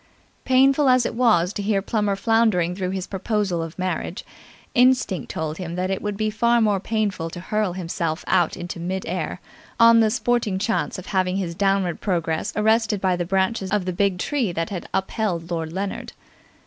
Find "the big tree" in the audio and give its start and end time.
13.85-14.51